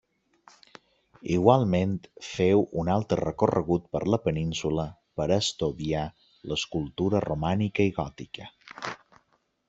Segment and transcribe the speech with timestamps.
[1.33, 1.91] Igualment
[2.27, 4.85] feu un altre recorregut per la Península
[5.21, 6.05] per estudiar
[6.53, 8.49] l'escultura romànica i gòtica.